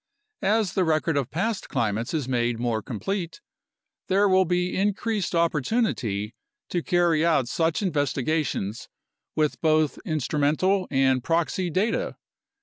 [0.41, 3.39] As the record of past climates is made more complete,
[4.07, 6.33] there will be increased opportunity
[6.69, 8.89] to carry out such investigations
[9.35, 12.15] with both instrumental and proxy data.